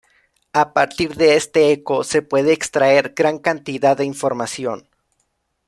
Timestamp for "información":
4.05-4.87